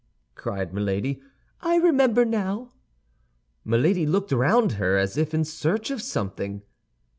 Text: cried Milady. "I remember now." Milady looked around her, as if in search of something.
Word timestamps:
cried 0.33 0.73
Milady. 0.73 1.21
"I 1.61 1.75
remember 1.75 2.25
now." 2.25 2.73
Milady 3.63 4.07
looked 4.07 4.33
around 4.33 4.71
her, 4.81 4.97
as 4.97 5.15
if 5.15 5.31
in 5.31 5.45
search 5.45 5.91
of 5.91 6.01
something. 6.01 6.63